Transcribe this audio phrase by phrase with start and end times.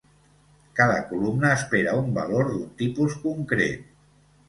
[0.79, 3.91] Cada columna espera un valor d'un tipus concret.